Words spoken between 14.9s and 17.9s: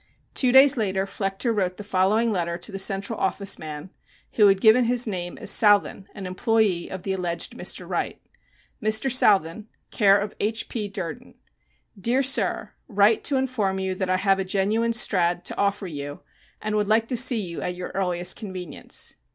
Strad. to offer you and would like to see you at your